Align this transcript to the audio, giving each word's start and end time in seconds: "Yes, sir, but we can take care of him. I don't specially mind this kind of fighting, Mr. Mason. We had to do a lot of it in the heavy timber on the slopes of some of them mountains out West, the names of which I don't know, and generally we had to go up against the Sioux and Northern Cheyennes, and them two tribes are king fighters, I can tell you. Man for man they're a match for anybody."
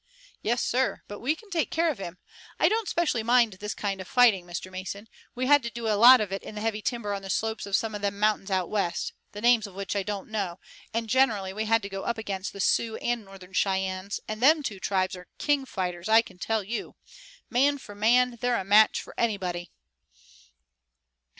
"Yes, 0.41 0.63
sir, 0.63 1.03
but 1.07 1.19
we 1.19 1.35
can 1.35 1.51
take 1.51 1.69
care 1.69 1.91
of 1.91 1.99
him. 1.99 2.17
I 2.59 2.67
don't 2.67 2.87
specially 2.87 3.21
mind 3.21 3.53
this 3.59 3.75
kind 3.75 4.01
of 4.01 4.07
fighting, 4.07 4.47
Mr. 4.47 4.71
Mason. 4.71 5.07
We 5.35 5.45
had 5.45 5.61
to 5.61 5.69
do 5.69 5.87
a 5.87 5.93
lot 5.93 6.19
of 6.19 6.31
it 6.33 6.41
in 6.41 6.55
the 6.55 6.61
heavy 6.61 6.81
timber 6.81 7.13
on 7.13 7.21
the 7.21 7.29
slopes 7.29 7.67
of 7.67 7.75
some 7.75 7.93
of 7.93 8.01
them 8.01 8.19
mountains 8.19 8.49
out 8.49 8.67
West, 8.71 9.13
the 9.33 9.41
names 9.41 9.67
of 9.67 9.75
which 9.75 9.95
I 9.95 10.01
don't 10.01 10.29
know, 10.31 10.59
and 10.91 11.07
generally 11.07 11.53
we 11.53 11.65
had 11.65 11.83
to 11.83 11.87
go 11.87 12.01
up 12.01 12.17
against 12.17 12.51
the 12.51 12.59
Sioux 12.59 12.95
and 12.95 13.23
Northern 13.23 13.53
Cheyennes, 13.53 14.19
and 14.27 14.41
them 14.41 14.63
two 14.63 14.79
tribes 14.79 15.15
are 15.15 15.27
king 15.37 15.67
fighters, 15.67 16.09
I 16.09 16.23
can 16.23 16.39
tell 16.39 16.63
you. 16.63 16.95
Man 17.51 17.77
for 17.77 17.93
man 17.93 18.39
they're 18.41 18.57
a 18.57 18.63
match 18.63 19.03
for 19.03 19.13
anybody." 19.19 19.69